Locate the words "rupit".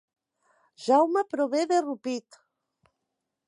1.85-2.27